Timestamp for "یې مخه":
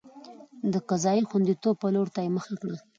2.25-2.53